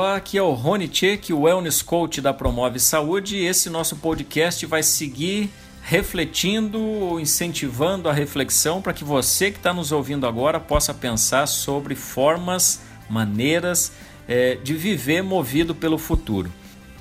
Olá, 0.00 0.16
aqui 0.16 0.38
é 0.38 0.42
o 0.42 0.54
Rony 0.54 0.88
Tchek, 0.88 1.30
o 1.30 1.40
Wellness 1.40 1.82
Coach 1.82 2.22
da 2.22 2.32
Promove 2.32 2.80
Saúde, 2.80 3.36
e 3.36 3.44
esse 3.44 3.68
nosso 3.68 3.96
podcast 3.96 4.64
vai 4.64 4.82
seguir 4.82 5.50
refletindo, 5.82 7.20
incentivando 7.20 8.08
a 8.08 8.12
reflexão 8.14 8.80
para 8.80 8.94
que 8.94 9.04
você 9.04 9.50
que 9.50 9.58
está 9.58 9.74
nos 9.74 9.92
ouvindo 9.92 10.26
agora 10.26 10.58
possa 10.58 10.94
pensar 10.94 11.46
sobre 11.46 11.94
formas, 11.94 12.80
maneiras 13.10 13.92
é, 14.26 14.54
de 14.54 14.72
viver 14.72 15.22
movido 15.22 15.74
pelo 15.74 15.98
futuro. 15.98 16.50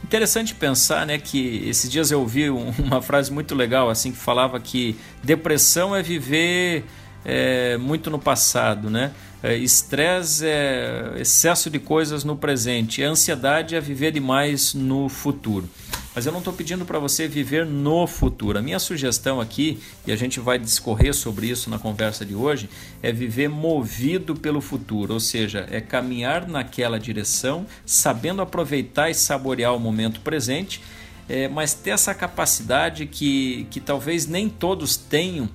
Interessante 0.04 0.54
pensar, 0.54 1.08
né, 1.08 1.18
que 1.18 1.70
esses 1.70 1.90
dias 1.90 2.12
eu 2.12 2.20
ouvi 2.20 2.50
uma 2.52 3.02
frase 3.02 3.32
muito 3.32 3.56
legal 3.56 3.90
assim 3.90 4.12
que 4.12 4.18
falava 4.18 4.60
que 4.60 4.98
depressão 5.24 5.96
é 5.96 6.04
viver 6.04 6.84
é, 7.24 7.78
muito 7.78 8.10
no 8.10 8.20
passado, 8.20 8.90
né? 8.90 9.14
É, 9.42 9.56
estresse 9.56 10.46
é, 10.46 11.14
excesso 11.18 11.70
de 11.70 11.80
coisas 11.80 12.26
no 12.26 12.36
presente, 12.36 13.02
ansiedade 13.02 13.74
é 13.74 13.80
viver 13.80 14.12
demais 14.12 14.74
no 14.74 15.08
futuro. 15.08 15.70
Mas 16.14 16.26
eu 16.26 16.32
não 16.34 16.40
estou 16.40 16.52
pedindo 16.52 16.84
para 16.84 17.00
você 17.00 17.26
viver 17.26 17.66
no 17.66 18.06
futuro. 18.06 18.60
A 18.60 18.62
minha 18.62 18.80
sugestão 18.80 19.40
aqui, 19.40 19.80
e 20.06 20.12
a 20.12 20.16
gente 20.18 20.42
vai 20.42 20.60
discorrer 20.60 21.14
sobre 21.14 21.48
isso 21.48 21.70
na 21.70 21.80
conversa 21.80 22.26
de 22.26 22.36
hoje, 22.36 22.70
é 23.02 23.14
viver 23.14 23.48
movido 23.48 24.36
pelo 24.36 24.60
futuro, 24.60 25.14
ou 25.14 25.20
seja, 25.22 25.66
é 25.72 25.80
caminhar 25.80 26.46
naquela 26.46 27.00
direção, 27.00 27.66
sabendo 27.86 28.42
aproveitar 28.42 29.10
e 29.10 29.14
saborear 29.14 29.74
o 29.74 29.80
momento 29.80 30.20
presente, 30.20 30.82
é, 31.30 31.48
mas 31.48 31.74
ter 31.74 31.92
essa 31.92 32.14
capacidade 32.14 33.06
que, 33.06 33.66
que 33.72 33.80
talvez 33.80 34.28
nem 34.28 34.50
todos 34.50 34.98
tenham, 34.98 35.48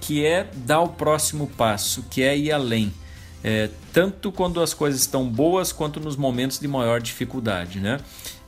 que 0.00 0.24
é 0.24 0.48
dar 0.54 0.80
o 0.80 0.88
próximo 0.88 1.48
passo, 1.48 2.02
que 2.08 2.22
é 2.22 2.34
ir 2.34 2.50
além 2.50 2.94
é, 3.46 3.70
tanto 3.92 4.32
quando 4.32 4.60
as 4.60 4.74
coisas 4.74 5.02
estão 5.02 5.28
boas 5.28 5.70
quanto 5.70 6.00
nos 6.00 6.16
momentos 6.16 6.58
de 6.58 6.66
maior 6.66 7.00
dificuldade. 7.00 7.78
Né? 7.78 8.00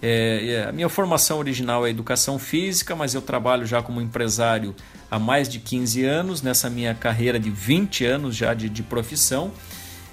É, 0.03 0.67
a 0.69 0.73
minha 0.73 0.89
formação 0.89 1.39
original 1.39 1.87
é 1.87 1.91
educação 1.91 2.37
física, 2.37 2.97
mas 2.97 3.15
eu 3.15 3.23
trabalho 3.23 3.65
já 3.65 3.81
como 3.81 4.01
empresário 4.01 4.75
há 5.09 5.17
mais 5.17 5.49
de 5.49 5.61
15 5.61 6.05
anos, 6.05 6.43
nessa 6.43 6.69
minha 6.69 6.97
carreira 6.97 7.39
de 7.39 7.49
20 7.49 8.05
anos 8.07 8.35
já 8.35 8.53
de, 8.53 8.69
de 8.69 8.83
profissão. 8.83 9.53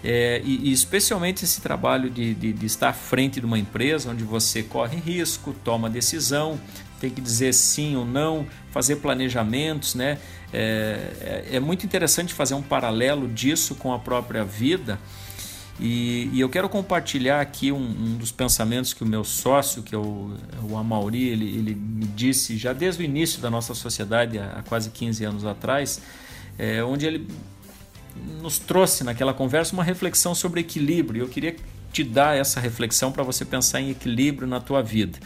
É, 0.04 0.40
e, 0.46 0.70
e, 0.70 0.72
especialmente 0.72 1.44
esse 1.44 1.62
trabalho 1.62 2.08
de, 2.12 2.36
de, 2.36 2.54
de, 2.54 2.66
estar 2.68 2.90
à 2.90 2.94
frente 2.94 3.40
de 3.40 3.46
uma 3.48 3.58
empresa 3.58 4.12
onde 4.12 4.24
você 4.24 4.62
corre 4.62 4.98
risco, 4.98 5.56
toma 5.64 5.90
decisão, 5.90 6.60
tem 7.00 7.10
que 7.10 7.22
dizer 7.22 7.54
sim 7.54 7.96
ou 7.96 8.06
não, 8.06 8.46
fazer 8.72 8.98
planejamentos, 8.98 9.96
né? 9.96 10.18
É, 10.54 11.46
é, 11.52 11.56
é 11.56 11.60
muito 11.60 11.86
interessante 11.86 12.34
fazer 12.34 12.54
um 12.54 12.62
paralelo 12.62 13.28
disso 13.28 13.76
com 13.76 13.94
a 13.94 14.00
própria 14.00 14.44
vida. 14.44 15.00
E, 15.78 16.30
e 16.32 16.40
eu 16.40 16.48
quero 16.48 16.70
compartilhar 16.70 17.42
aqui 17.42 17.72
um, 17.72 17.78
um, 17.78 18.18
dos 18.18 18.32
pensamentos 18.32 18.94
que 18.94 19.04
o 19.04 19.06
meu 19.06 19.26
sócio, 19.26 19.84
que 19.84 19.94
é 19.94 19.98
o, 19.98 20.34
é 20.54 20.72
o 20.72 20.78
Amauri, 20.78 21.28
ele, 21.28 21.46
ele 21.46 21.76
me 21.76 22.06
disse 22.06 22.58
já 22.58 22.72
desde 22.72 23.04
o 23.04 23.06
início 23.06 23.42
da 23.42 23.50
nossa 23.50 23.74
sociedade, 23.74 24.40
há 24.40 24.64
quase 24.68 24.90
15 24.90 25.26
anos 25.26 25.46
atrás, 25.46 26.02
é, 26.58 26.82
onde 26.82 27.06
ele 27.06 27.28
nos 28.42 28.58
trouxe 28.58 29.04
naquela 29.04 29.34
conversa 29.34 29.74
uma 29.74 29.84
reflexão 29.84 30.34
sobre 30.34 30.62
equilíbrio. 30.62 31.24
Eu 31.24 31.28
queria 31.28 31.58
te 31.92 32.06
dar 32.06 32.38
essa 32.38 32.62
reflexão 32.62 33.12
para 33.12 33.24
você 33.24 33.44
pensar 33.44 33.82
em 33.82 33.90
equilíbrio 33.90 34.48
na 34.48 34.62
tua 34.62 34.82
vida 34.82 35.20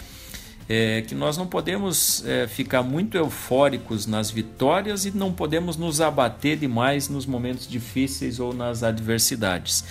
é, 0.70 1.02
que 1.02 1.16
nós 1.16 1.36
não 1.36 1.48
podemos 1.48 2.24
é, 2.28 2.48
ficar 2.48 2.84
muito 2.84 3.18
eufóricos 3.18 4.06
nas 4.06 4.30
vitórias 4.30 5.04
e 5.04 5.10
não 5.10 5.34
podemos 5.34 5.76
nos 5.76 6.00
abater 6.00 6.58
demais 6.58 7.10
nos 7.10 7.26
momentos 7.26 7.68
difíceis 7.68 8.40
ou 8.40 8.54
nas 8.54 8.84
adversidades. 8.84 9.84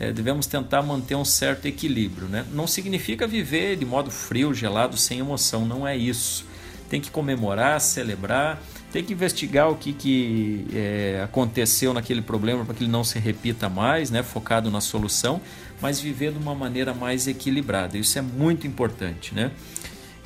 É, 0.00 0.12
devemos 0.12 0.46
tentar 0.46 0.82
manter 0.82 1.14
um 1.14 1.24
certo 1.24 1.66
equilíbrio. 1.66 2.26
Né? 2.26 2.44
Não 2.52 2.66
significa 2.66 3.28
viver 3.28 3.76
de 3.76 3.86
modo 3.86 4.10
frio, 4.10 4.52
gelado, 4.52 4.96
sem 4.96 5.20
emoção, 5.20 5.64
não 5.64 5.86
é 5.86 5.96
isso. 5.96 6.44
Tem 6.90 7.00
que 7.00 7.12
comemorar, 7.12 7.80
celebrar, 7.80 8.60
tem 8.92 9.04
que 9.04 9.12
investigar 9.12 9.70
o 9.70 9.76
que, 9.76 9.92
que 9.92 10.66
é, 10.74 11.20
aconteceu 11.22 11.94
naquele 11.94 12.22
problema 12.22 12.64
para 12.64 12.74
que 12.74 12.82
ele 12.82 12.90
não 12.90 13.04
se 13.04 13.20
repita 13.20 13.68
mais, 13.68 14.10
né? 14.10 14.24
focado 14.24 14.68
na 14.68 14.80
solução, 14.80 15.40
mas 15.80 16.00
viver 16.00 16.32
de 16.32 16.38
uma 16.38 16.56
maneira 16.56 16.92
mais 16.92 17.28
equilibrada. 17.28 17.96
Isso 17.96 18.18
é 18.18 18.22
muito 18.22 18.66
importante. 18.66 19.32
Né? 19.32 19.52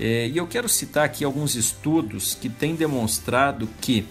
É, 0.01 0.29
e 0.29 0.37
eu 0.37 0.47
quero 0.47 0.69
citar 0.69 1.05
aqui 1.05 1.25
alguns 1.25 1.57
estudos 1.57 2.35
que 2.35 2.49
têm 2.49 2.77
demonstrado 2.77 3.69
que, 3.81 4.07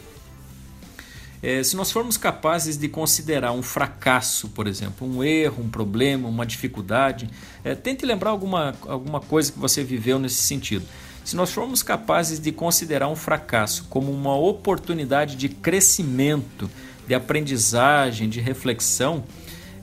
é, 1.41 1.63
se 1.63 1.77
nós 1.77 1.91
formos 1.91 2.17
capazes 2.17 2.77
de 2.77 2.89
considerar 2.89 3.53
um 3.53 3.63
fracasso, 3.63 4.49
por 4.49 4.67
exemplo, 4.67 5.07
um 5.07 5.23
erro, 5.23 5.63
um 5.63 5.69
problema, 5.69 6.27
uma 6.27 6.45
dificuldade, 6.45 7.29
é, 7.63 7.73
tente 7.73 8.05
lembrar 8.05 8.31
alguma, 8.31 8.75
alguma 8.81 9.21
coisa 9.21 9.51
que 9.51 9.59
você 9.59 9.83
viveu 9.83 10.19
nesse 10.19 10.41
sentido. 10.41 10.85
Se 11.23 11.35
nós 11.35 11.51
formos 11.51 11.83
capazes 11.83 12.39
de 12.39 12.51
considerar 12.51 13.07
um 13.07 13.15
fracasso 13.15 13.85
como 13.89 14.11
uma 14.11 14.35
oportunidade 14.35 15.35
de 15.35 15.47
crescimento, 15.49 16.69
de 17.07 17.13
aprendizagem, 17.13 18.27
de 18.27 18.41
reflexão, 18.41 19.23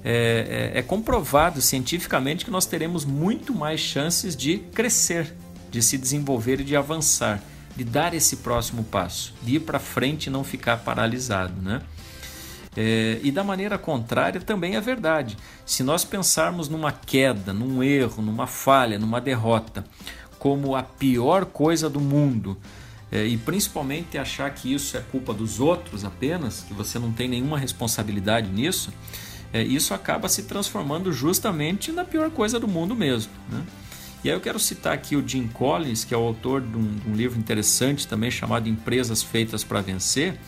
é, 0.04 0.72
é, 0.74 0.78
é 0.78 0.82
comprovado 0.82 1.62
cientificamente 1.62 2.44
que 2.44 2.50
nós 2.50 2.66
teremos 2.66 3.06
muito 3.06 3.54
mais 3.54 3.80
chances 3.80 4.36
de 4.36 4.58
crescer, 4.58 5.34
de 5.74 5.82
se 5.82 5.98
desenvolver 5.98 6.60
e 6.60 6.64
de 6.64 6.76
avançar, 6.76 7.42
de 7.76 7.82
dar 7.82 8.14
esse 8.14 8.36
próximo 8.36 8.84
passo, 8.84 9.34
de 9.42 9.56
ir 9.56 9.60
para 9.60 9.80
frente 9.80 10.26
e 10.26 10.30
não 10.30 10.44
ficar 10.44 10.76
paralisado, 10.78 11.60
né? 11.60 11.82
É, 12.76 13.18
e 13.24 13.32
da 13.32 13.42
maneira 13.42 13.76
contrária 13.76 14.40
também 14.40 14.76
é 14.76 14.80
verdade. 14.80 15.36
Se 15.66 15.82
nós 15.82 16.04
pensarmos 16.04 16.68
numa 16.68 16.92
queda, 16.92 17.52
num 17.52 17.82
erro, 17.82 18.22
numa 18.22 18.46
falha, 18.46 19.00
numa 19.00 19.20
derrota, 19.20 19.84
como 20.38 20.76
a 20.76 20.82
pior 20.84 21.44
coisa 21.44 21.90
do 21.90 22.00
mundo, 22.00 22.56
é, 23.10 23.26
e 23.26 23.36
principalmente 23.36 24.16
achar 24.16 24.54
que 24.54 24.72
isso 24.72 24.96
é 24.96 25.00
culpa 25.00 25.34
dos 25.34 25.58
outros 25.58 26.04
apenas, 26.04 26.60
que 26.60 26.72
você 26.72 27.00
não 27.00 27.10
tem 27.12 27.28
nenhuma 27.28 27.58
responsabilidade 27.58 28.48
nisso, 28.48 28.92
é, 29.52 29.60
isso 29.60 29.92
acaba 29.92 30.28
se 30.28 30.44
transformando 30.44 31.12
justamente 31.12 31.90
na 31.90 32.04
pior 32.04 32.30
coisa 32.30 32.60
do 32.60 32.68
mundo 32.68 32.94
mesmo. 32.94 33.32
Né? 33.48 33.64
E 34.24 34.30
aí 34.30 34.34
eu 34.34 34.40
quero 34.40 34.58
citar 34.58 34.94
aqui 34.94 35.16
o 35.16 35.28
Jim 35.28 35.46
Collins, 35.48 36.02
que 36.02 36.14
é 36.14 36.16
o 36.16 36.22
autor 36.22 36.62
de 36.62 36.78
um, 36.78 36.96
de 36.96 37.10
um 37.10 37.14
livro 37.14 37.38
interessante 37.38 38.08
também 38.08 38.30
chamado 38.30 38.66
Empresas 38.66 39.22
Feitas 39.22 39.62
para 39.62 39.82
Vencer, 39.82 40.40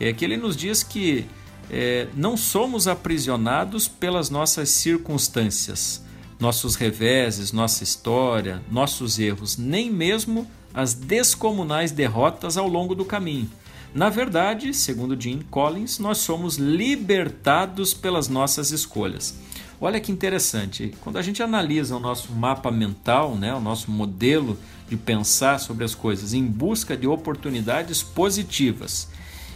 é 0.00 0.14
que 0.14 0.24
ele 0.24 0.38
nos 0.38 0.56
diz 0.56 0.82
que 0.82 1.26
é, 1.70 2.08
não 2.14 2.38
somos 2.38 2.88
aprisionados 2.88 3.86
pelas 3.86 4.30
nossas 4.30 4.70
circunstâncias, 4.70 6.02
nossos 6.40 6.74
reveses, 6.74 7.52
nossa 7.52 7.84
história, 7.84 8.62
nossos 8.70 9.18
erros, 9.18 9.58
nem 9.58 9.90
mesmo 9.90 10.50
as 10.72 10.94
descomunais 10.94 11.92
derrotas 11.92 12.56
ao 12.56 12.66
longo 12.66 12.94
do 12.94 13.04
caminho. 13.04 13.50
Na 13.94 14.08
verdade, 14.08 14.72
segundo 14.72 15.20
Jim 15.20 15.42
Collins, 15.50 15.98
nós 15.98 16.18
somos 16.18 16.56
libertados 16.56 17.92
pelas 17.92 18.28
nossas 18.28 18.70
escolhas. 18.70 19.34
Olha 19.78 20.00
que 20.00 20.10
interessante, 20.10 20.94
quando 21.02 21.18
a 21.18 21.22
gente 21.22 21.42
analisa 21.42 21.96
o 21.96 22.00
nosso 22.00 22.32
mapa 22.32 22.70
mental, 22.70 23.34
né, 23.34 23.54
o 23.54 23.60
nosso 23.60 23.90
modelo 23.90 24.58
de 24.88 24.96
pensar 24.96 25.60
sobre 25.60 25.84
as 25.84 25.94
coisas 25.94 26.32
em 26.32 26.46
busca 26.46 26.96
de 26.96 27.06
oportunidades 27.06 28.02
positivas, 28.02 29.08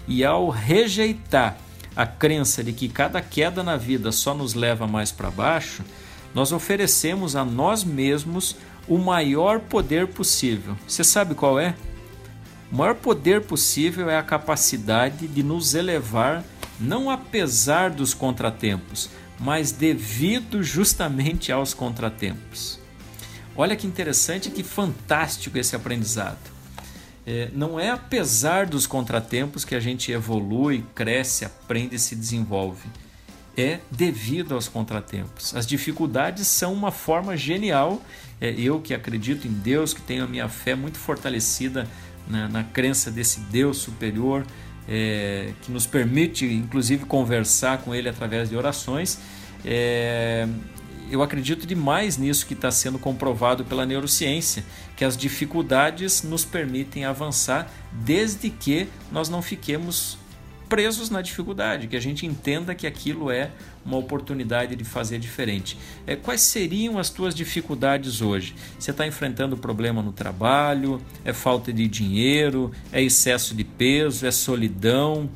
e 0.07 0.23
ao 0.23 0.51
rejeitar 0.51 1.57
a 1.97 2.07
crença 2.07 2.63
de 2.63 2.73
que 2.73 2.89
cada 2.89 3.23
queda 3.23 3.63
na 3.63 3.77
vida 3.79 4.13
só 4.13 4.35
nos 4.35 4.53
leva 4.53 4.87
mais 4.87 5.11
para 5.11 5.31
baixo, 5.31 5.83
nós 6.35 6.53
oferecemos 6.53 7.35
a 7.35 7.45
nós 7.45 7.83
mesmos 7.83 8.57
o 8.87 8.99
maior 8.99 9.61
poder 9.61 10.09
possível. 10.09 10.77
Você 10.87 11.03
sabe 11.03 11.35
qual 11.35 11.59
é? 11.59 11.75
O 12.71 12.77
maior 12.77 12.95
poder 12.95 13.41
possível 13.43 14.11
é 14.11 14.19
a 14.19 14.23
capacidade 14.23 15.27
de 15.27 15.43
nos 15.43 15.75
elevar, 15.75 16.45
não 16.81 17.11
apesar 17.11 17.91
dos 17.91 18.15
contratempos, 18.15 19.11
mas 19.39 19.73
devido 19.73 20.63
justamente 20.63 21.53
aos 21.53 21.75
contratempos. 21.75 22.79
Olha 23.57 23.77
que 23.77 23.87
interessante, 23.87 24.51
que 24.51 24.63
fantástico 24.63 25.59
esse 25.59 25.77
aprendizado. 25.77 26.39
É, 27.27 27.51
não 27.53 27.79
é 27.79 27.91
apesar 27.91 28.67
dos 28.67 28.87
contratempos 28.87 29.65
que 29.65 29.75
a 29.75 29.81
gente 29.81 30.11
evolui, 30.11 30.85
cresce, 30.95 31.45
aprende 31.45 31.97
e 31.97 31.99
se 31.99 32.17
desenvolve. 32.17 32.89
É 33.57 33.81
devido 33.91 34.55
aos 34.55 34.69
contratempos. 34.69 35.55
As 35.55 35.67
dificuldades 35.67 36.47
são 36.47 36.73
uma 36.73 36.91
forma 36.91 37.37
genial. 37.37 38.01
É, 38.41 38.51
eu 38.51 38.81
que 38.81 38.95
acredito 38.95 39.47
em 39.47 39.53
Deus, 39.53 39.93
que 39.93 40.01
tenho 40.01 40.25
a 40.25 40.27
minha 40.27 40.49
fé 40.49 40.75
muito 40.75 40.99
fortalecida 40.99 41.87
na, 42.27 42.49
na 42.49 42.65
crença 42.65 43.11
desse 43.11 43.41
Deus 43.41 43.79
superior, 43.79 44.47
é, 44.89 45.53
que 45.63 45.71
nos 45.71 45.87
permite, 45.87 46.45
inclusive, 46.47 47.05
conversar 47.05 47.79
com 47.79 47.95
Ele 47.95 48.09
através 48.09 48.49
de 48.49 48.57
orações. 48.57 49.19
É, 49.65 50.49
eu 51.11 51.23
acredito 51.23 51.67
demais 51.67 52.17
nisso 52.17 52.47
que 52.47 52.55
está 52.55 52.71
sendo 52.71 52.99
comprovado 52.99 53.65
pela 53.65 53.85
neurociência, 53.85 54.65
que 54.97 55.05
as 55.05 55.17
dificuldades 55.17 56.23
nos 56.23 56.45
permitem 56.45 57.05
avançar 57.05 57.71
desde 57.93 58.49
que 58.49 58.89
nós 59.11 59.29
não 59.29 59.43
fiquemos 59.43 60.17
presos 60.71 61.11
na 61.11 61.21
dificuldade, 61.21 61.89
que 61.89 61.97
a 61.97 62.01
gente 62.01 62.25
entenda 62.25 62.77
que 62.77 62.87
aquilo 62.87 63.29
é 63.29 63.51
uma 63.85 63.97
oportunidade 63.97 64.77
de 64.77 64.85
fazer 64.85 65.19
diferente. 65.19 65.77
É, 66.07 66.15
quais 66.15 66.43
seriam 66.43 66.97
as 66.97 67.11
tuas 67.11 67.35
dificuldades 67.35 68.23
hoje? 68.23 68.55
Você 68.79 68.93
está 68.93 69.05
enfrentando 69.05 69.57
problema 69.57 70.01
no 70.01 70.13
trabalho? 70.13 71.03
É 71.25 71.33
falta 71.33 71.73
de 71.73 71.89
dinheiro? 71.89 72.71
É 72.93 73.03
excesso 73.03 73.53
de 73.53 73.65
peso? 73.65 74.25
É 74.25 74.31
solidão? 74.31 75.29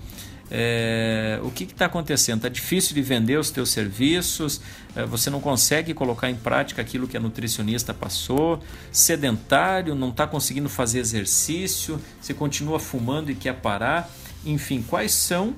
É, 0.50 1.40
o 1.42 1.50
que 1.50 1.64
está 1.64 1.86
acontecendo? 1.86 2.36
Está 2.36 2.48
difícil 2.48 2.94
de 2.94 3.02
vender 3.02 3.36
os 3.36 3.50
teus 3.50 3.70
serviços, 3.70 4.60
é, 4.94 5.04
você 5.04 5.30
não 5.30 5.40
consegue 5.40 5.92
colocar 5.94 6.30
em 6.30 6.36
prática 6.36 6.80
aquilo 6.80 7.08
que 7.08 7.16
a 7.16 7.20
nutricionista 7.20 7.92
passou, 7.92 8.60
sedentário, 8.92 9.96
não 9.96 10.10
está 10.10 10.28
conseguindo 10.28 10.68
fazer 10.68 11.00
exercício, 11.00 12.00
você 12.20 12.32
continua 12.32 12.78
fumando 12.78 13.30
e 13.30 13.34
quer 13.34 13.54
parar. 13.54 14.08
Enfim, 14.44 14.82
quais 14.82 15.12
são 15.12 15.54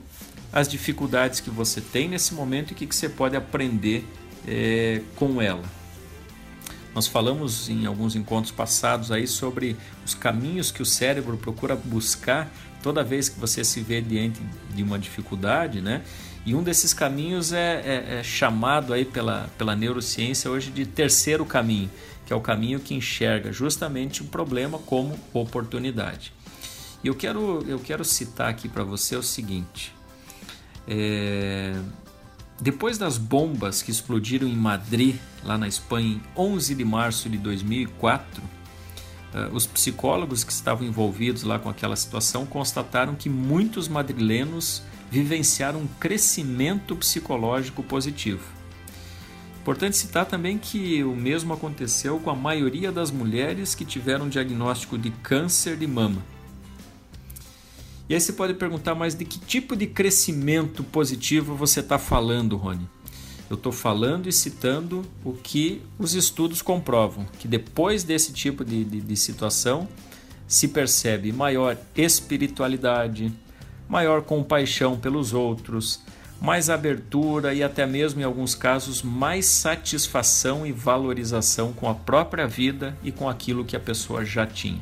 as 0.52 0.68
dificuldades 0.68 1.40
que 1.40 1.50
você 1.50 1.80
tem 1.80 2.08
nesse 2.08 2.34
momento 2.34 2.70
e 2.70 2.72
o 2.72 2.76
que, 2.76 2.86
que 2.86 2.94
você 2.94 3.08
pode 3.08 3.36
aprender 3.36 4.06
é, 4.46 5.02
com 5.16 5.40
ela? 5.42 5.64
Nós 6.94 7.06
falamos 7.06 7.68
em 7.68 7.84
alguns 7.84 8.16
encontros 8.16 8.50
passados 8.50 9.12
aí 9.12 9.26
sobre 9.26 9.76
os 10.02 10.14
caminhos 10.14 10.70
que 10.70 10.80
o 10.80 10.86
cérebro 10.86 11.36
procura 11.36 11.76
buscar 11.76 12.50
toda 12.82 13.04
vez 13.04 13.28
que 13.28 13.38
você 13.38 13.62
se 13.62 13.80
vê 13.80 14.00
diante 14.00 14.40
de 14.74 14.82
uma 14.82 14.98
dificuldade, 14.98 15.80
né? 15.80 16.02
E 16.46 16.54
um 16.54 16.62
desses 16.62 16.94
caminhos 16.94 17.52
é, 17.52 17.82
é, 17.84 18.18
é, 18.18 18.22
chamado 18.22 18.94
aí 18.94 19.04
pela, 19.04 19.50
pela 19.58 19.74
neurociência 19.74 20.48
hoje 20.48 20.70
de 20.70 20.86
terceiro 20.86 21.44
caminho, 21.44 21.90
que 22.24 22.32
é 22.32 22.36
o 22.36 22.40
caminho 22.40 22.78
que 22.78 22.94
enxerga 22.94 23.52
justamente 23.52 24.22
o 24.22 24.26
problema 24.26 24.78
como 24.78 25.18
oportunidade. 25.34 26.32
E 27.06 27.08
eu 27.08 27.14
quero, 27.14 27.64
eu 27.68 27.78
quero 27.78 28.04
citar 28.04 28.48
aqui 28.48 28.68
para 28.68 28.82
você 28.82 29.14
o 29.14 29.22
seguinte: 29.22 29.94
é, 30.88 31.72
depois 32.60 32.98
das 32.98 33.16
bombas 33.16 33.80
que 33.80 33.92
explodiram 33.92 34.48
em 34.48 34.56
Madrid, 34.56 35.14
lá 35.44 35.56
na 35.56 35.68
Espanha, 35.68 36.16
em 36.16 36.22
11 36.36 36.74
de 36.74 36.84
março 36.84 37.30
de 37.30 37.38
2004, 37.38 38.42
eh, 39.32 39.50
os 39.52 39.68
psicólogos 39.68 40.42
que 40.42 40.50
estavam 40.50 40.84
envolvidos 40.84 41.44
lá 41.44 41.60
com 41.60 41.68
aquela 41.68 41.94
situação 41.94 42.44
constataram 42.44 43.14
que 43.14 43.28
muitos 43.28 43.86
madrilenos 43.86 44.82
vivenciaram 45.08 45.82
um 45.82 45.86
crescimento 45.86 46.96
psicológico 46.96 47.84
positivo. 47.84 48.42
Importante 49.60 49.96
citar 49.96 50.26
também 50.26 50.58
que 50.58 51.04
o 51.04 51.14
mesmo 51.14 51.54
aconteceu 51.54 52.18
com 52.18 52.30
a 52.30 52.34
maioria 52.34 52.90
das 52.90 53.12
mulheres 53.12 53.76
que 53.76 53.84
tiveram 53.84 54.28
diagnóstico 54.28 54.98
de 54.98 55.12
câncer 55.12 55.76
de 55.76 55.86
mama. 55.86 56.34
E 58.08 58.14
aí 58.14 58.20
você 58.20 58.32
pode 58.32 58.54
perguntar, 58.54 58.94
mas 58.94 59.14
de 59.14 59.24
que 59.24 59.38
tipo 59.38 59.74
de 59.74 59.86
crescimento 59.86 60.84
positivo 60.84 61.56
você 61.56 61.80
está 61.80 61.98
falando, 61.98 62.56
Rony? 62.56 62.88
Eu 63.50 63.56
estou 63.56 63.72
falando 63.72 64.28
e 64.28 64.32
citando 64.32 65.02
o 65.24 65.32
que 65.32 65.82
os 65.98 66.14
estudos 66.14 66.62
comprovam, 66.62 67.26
que 67.38 67.48
depois 67.48 68.04
desse 68.04 68.32
tipo 68.32 68.64
de, 68.64 68.84
de, 68.84 69.00
de 69.00 69.16
situação 69.16 69.88
se 70.46 70.68
percebe 70.68 71.32
maior 71.32 71.76
espiritualidade, 71.96 73.32
maior 73.88 74.22
compaixão 74.22 74.96
pelos 74.96 75.32
outros, 75.32 76.00
mais 76.40 76.68
abertura 76.68 77.54
e 77.54 77.62
até 77.62 77.86
mesmo 77.86 78.20
em 78.20 78.24
alguns 78.24 78.54
casos 78.54 79.02
mais 79.02 79.46
satisfação 79.46 80.66
e 80.66 80.72
valorização 80.72 81.72
com 81.72 81.88
a 81.88 81.94
própria 81.94 82.46
vida 82.46 82.96
e 83.02 83.10
com 83.10 83.28
aquilo 83.28 83.64
que 83.64 83.76
a 83.76 83.80
pessoa 83.80 84.24
já 84.24 84.46
tinha. 84.46 84.80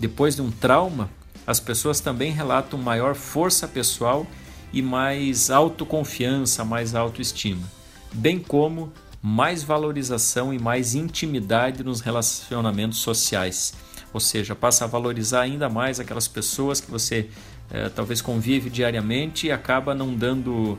Depois 0.00 0.36
de 0.36 0.42
um 0.42 0.50
trauma, 0.50 1.08
as 1.46 1.60
pessoas 1.60 2.00
também 2.00 2.32
relatam 2.32 2.78
maior 2.78 3.14
força 3.14 3.68
pessoal 3.68 4.26
e 4.72 4.82
mais 4.82 5.50
autoconfiança, 5.50 6.64
mais 6.64 6.94
autoestima, 6.94 7.62
bem 8.12 8.38
como 8.38 8.92
mais 9.22 9.62
valorização 9.62 10.52
e 10.52 10.58
mais 10.58 10.94
intimidade 10.94 11.82
nos 11.82 12.00
relacionamentos 12.00 12.98
sociais. 12.98 13.72
Ou 14.12 14.20
seja, 14.20 14.54
passa 14.54 14.84
a 14.84 14.86
valorizar 14.86 15.40
ainda 15.40 15.68
mais 15.68 15.98
aquelas 15.98 16.28
pessoas 16.28 16.80
que 16.80 16.90
você 16.90 17.28
é, 17.70 17.88
talvez 17.88 18.20
convive 18.20 18.68
diariamente 18.68 19.46
e 19.46 19.52
acaba 19.52 19.94
não 19.94 20.14
dando 20.14 20.78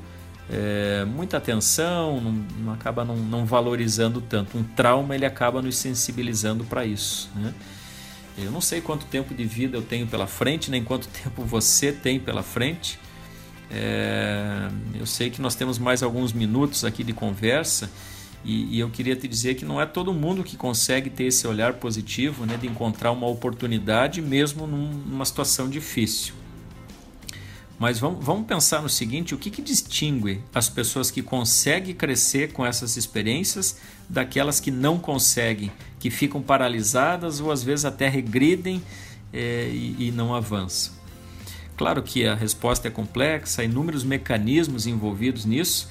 é, 0.50 1.04
muita 1.06 1.38
atenção, 1.38 2.22
não, 2.22 2.32
não 2.60 2.74
acaba 2.74 3.04
não, 3.04 3.16
não, 3.16 3.46
valorizando 3.46 4.22
tanto. 4.22 4.58
Um 4.58 4.64
trauma 4.64 5.16
ele 5.16 5.26
acaba 5.26 5.62
nos 5.62 5.78
sensibilizando 5.78 6.64
para 6.64 6.86
isso. 6.86 7.30
Né? 7.36 7.54
Eu 8.38 8.52
não 8.52 8.62
sei 8.62 8.82
quanto 8.82 9.06
tempo 9.06 9.34
de 9.34 9.46
vida 9.46 9.78
eu 9.78 9.82
tenho 9.82 10.06
pela 10.08 10.28
frente, 10.28 10.70
nem 10.70 10.84
quanto 10.84 11.08
tempo 11.08 11.44
você 11.44 11.92
tem 11.92 12.20
pela 12.20 12.44
frente, 12.44 13.00
é, 13.72 14.70
eu 14.94 15.06
sei 15.06 15.30
que 15.30 15.42
nós 15.42 15.56
temos 15.56 15.80
mais 15.80 16.04
alguns 16.04 16.32
minutos 16.32 16.86
aqui 16.86 17.04
de 17.04 17.14
conversa 17.14 17.90
e, 18.44 18.76
e, 18.76 18.80
eu 18.80 18.90
queria 18.92 19.16
te 19.16 19.28
dizer 19.28 19.56
que 19.56 19.66
não 19.66 19.82
é 19.82 19.88
todo 19.88 20.14
mundo 20.14 20.44
que 20.44 20.56
consegue 20.56 21.10
ter 21.10 21.24
esse 21.24 21.48
olhar 21.48 21.74
positivo, 21.74 22.46
né, 22.46 22.58
de 22.58 22.68
encontrar 22.68 23.12
uma 23.12 23.26
oportunidade 23.28 24.22
mesmo 24.22 24.68
num, 24.68 24.88
numa 24.88 25.26
situação 25.26 25.68
difícil. 25.68 26.36
Mas 27.78 28.00
vamos, 28.00 28.24
vamos 28.24 28.48
pensar 28.48 28.82
no 28.82 28.90
seguinte: 28.90 29.36
o 29.36 29.38
que, 29.38 29.50
que 29.50 29.62
distingue 29.62 30.42
as 30.54 30.70
pessoas 30.70 31.12
que 31.12 31.22
conseguem 31.22 31.94
crescer 31.94 32.54
com 32.54 32.66
essas 32.66 32.96
experiências 32.96 33.78
daquelas 34.10 34.60
que 34.60 34.72
não 34.72 34.98
conseguem, 34.98 35.72
que 36.00 36.10
ficam 36.10 36.42
paralisadas 36.42 37.40
ou 37.40 37.52
às 37.52 37.64
vezes 37.64 37.86
até 37.86 38.08
regridem 38.08 38.82
é, 39.34 39.70
e, 39.72 40.08
e 40.08 40.12
não 40.12 40.34
avançam? 40.34 40.94
Claro 41.76 42.02
que 42.02 42.26
a 42.26 42.34
resposta 42.34 42.88
é 42.88 42.92
complexa, 42.92 43.62
há 43.62 43.66
inúmeros 43.66 44.04
mecanismos 44.04 44.88
envolvidos 44.88 45.44
nisso, 45.44 45.90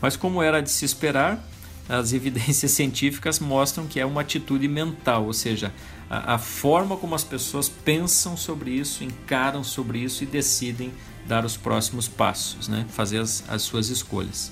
mas 0.00 0.16
como 0.16 0.42
era 0.42 0.62
de 0.62 0.70
se 0.70 0.86
esperar, 0.86 1.46
as 1.86 2.12
evidências 2.14 2.70
científicas 2.72 3.38
mostram 3.38 3.86
que 3.86 4.00
é 4.00 4.06
uma 4.06 4.22
atitude 4.22 4.66
mental, 4.66 5.26
ou 5.26 5.34
seja, 5.34 5.72
a, 6.08 6.34
a, 6.34 6.38
forma 6.38 6.96
como 6.96 7.14
as 7.14 7.24
pessoas 7.24 7.68
pensam 7.68 8.38
sobre 8.38 8.70
isso, 8.70 9.04
encaram 9.04 9.62
sobre 9.62 9.98
isso 9.98 10.24
e 10.24 10.26
decidem 10.26 10.90
dar 11.28 11.44
os 11.44 11.56
próximos 11.56 12.08
passos, 12.08 12.66
né? 12.66 12.86
fazer 12.88 13.18
as, 13.18 13.44
as 13.48 13.62
suas 13.62 13.90
escolhas. 13.90 14.50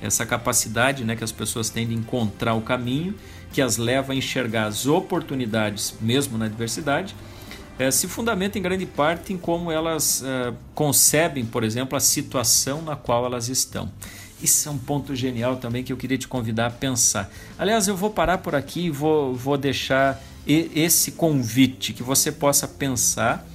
Essa 0.00 0.26
capacidade 0.26 1.04
né, 1.04 1.16
que 1.16 1.24
as 1.24 1.32
pessoas 1.32 1.70
têm 1.70 1.86
de 1.86 1.94
encontrar 1.94 2.54
o 2.54 2.60
caminho 2.60 3.14
que 3.52 3.60
as 3.60 3.76
leva 3.76 4.12
a 4.12 4.16
enxergar 4.16 4.66
as 4.66 4.86
oportunidades, 4.86 5.94
mesmo 6.00 6.38
na 6.38 6.46
adversidade, 6.46 7.14
é, 7.78 7.90
se 7.90 8.08
fundamenta 8.08 8.58
em 8.58 8.62
grande 8.62 8.86
parte 8.86 9.32
em 9.32 9.38
como 9.38 9.70
elas 9.70 10.22
é, 10.24 10.52
concebem, 10.74 11.44
por 11.44 11.62
exemplo, 11.64 11.96
a 11.96 12.00
situação 12.00 12.82
na 12.82 12.96
qual 12.96 13.24
elas 13.24 13.48
estão. 13.48 13.90
Isso 14.42 14.68
é 14.68 14.72
um 14.72 14.78
ponto 14.78 15.14
genial 15.14 15.56
também 15.56 15.84
que 15.84 15.92
eu 15.92 15.96
queria 15.96 16.18
te 16.18 16.26
convidar 16.26 16.66
a 16.66 16.70
pensar. 16.70 17.30
Aliás, 17.58 17.86
eu 17.86 17.96
vou 17.96 18.10
parar 18.10 18.38
por 18.38 18.54
aqui 18.54 18.86
e 18.86 18.90
vou, 18.90 19.34
vou 19.34 19.56
deixar 19.56 20.20
esse 20.46 21.12
convite 21.12 21.92
que 21.92 22.02
você 22.02 22.32
possa 22.32 22.66
pensar 22.66 23.46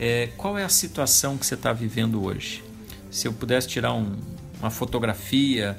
é, 0.00 0.30
qual 0.36 0.58
é 0.58 0.64
a 0.64 0.68
situação 0.68 1.36
que 1.36 1.44
você 1.44 1.54
está 1.54 1.72
vivendo 1.72 2.24
hoje. 2.24 2.64
Se 3.10 3.28
eu 3.28 3.32
pudesse 3.32 3.68
tirar 3.68 3.92
um, 3.92 4.16
uma 4.58 4.70
fotografia, 4.70 5.78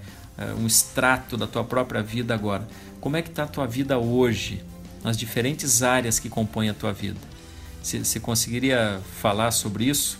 um 0.58 0.66
extrato 0.66 1.38
da 1.38 1.46
tua 1.46 1.63
própria 1.63 2.01
vida 2.01 2.34
agora, 2.34 2.68
como 3.00 3.18
é 3.18 3.22
que 3.22 3.30
está 3.30 3.44
a 3.44 3.48
tua 3.48 3.66
vida 3.66 3.98
hoje, 3.98 4.63
nas 5.04 5.18
diferentes 5.18 5.82
áreas 5.82 6.20
que 6.20 6.30
compõem 6.30 6.70
a 6.70 6.74
tua 6.74 6.94
vida? 6.94 7.20
Você 7.82 8.20
conseguiria 8.20 9.01
falar 9.20 9.51
sobre 9.51 9.86
isso? 9.86 10.20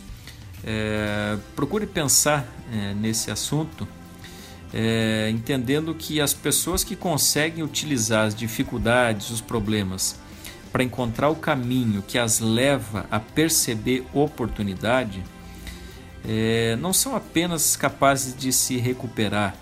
É, 0.64 1.38
procure 1.56 1.86
pensar 1.86 2.46
é, 2.72 2.94
nesse 2.96 3.30
assunto, 3.30 3.88
é, 4.74 5.30
entendendo 5.30 5.94
que 5.94 6.20
as 6.20 6.34
pessoas 6.34 6.84
que 6.84 6.96
conseguem 6.96 7.64
utilizar 7.64 8.26
as 8.28 8.36
dificuldades, 8.36 9.30
os 9.30 9.42
problemas, 9.42 10.20
para 10.72 10.84
encontrar 10.84 11.30
o 11.30 11.36
caminho 11.36 12.02
que 12.02 12.18
as 12.18 12.40
leva 12.40 13.06
a 13.12 13.20
perceber 13.20 14.06
oportunidade, 14.14 15.24
é, 16.26 16.78
não 16.78 16.94
são 16.94 17.16
apenas 17.16 17.76
capazes 17.76 18.36
de 18.36 18.54
se 18.54 18.78
recuperar, 18.78 19.56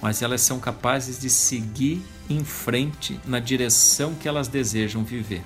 mas 0.00 0.22
elas 0.22 0.40
são 0.40 0.58
capazes 0.58 1.20
de 1.20 1.28
seguir 1.28 2.02
em 2.30 2.44
frente 2.44 3.18
na 3.26 3.40
direção 3.40 4.14
que 4.14 4.28
elas 4.28 4.48
desejam 4.48 5.04
viver. 5.04 5.42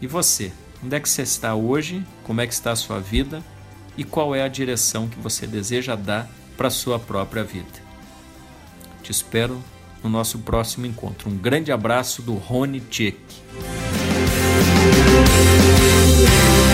E 0.00 0.06
você? 0.06 0.52
Onde 0.82 0.96
é 0.96 1.00
que 1.00 1.08
você 1.08 1.22
está 1.22 1.54
hoje? 1.54 2.04
Como 2.24 2.40
é 2.40 2.46
que 2.46 2.52
está 2.52 2.72
a 2.72 2.76
sua 2.76 2.98
vida? 2.98 3.42
E 3.96 4.04
qual 4.04 4.34
é 4.34 4.42
a 4.42 4.48
direção 4.48 5.08
que 5.08 5.18
você 5.18 5.46
deseja 5.46 5.94
dar 5.94 6.28
para 6.56 6.68
a 6.68 6.70
sua 6.70 6.98
própria 6.98 7.44
vida? 7.44 7.82
Te 9.02 9.10
espero 9.10 9.62
no 10.02 10.10
nosso 10.10 10.38
próximo 10.40 10.86
encontro. 10.86 11.30
Um 11.30 11.36
grande 11.36 11.70
abraço 11.70 12.22
do 12.22 12.34
Rony 12.34 12.80
Tchek. 12.80 13.20
Thank 14.34 14.66
you. 16.66 16.71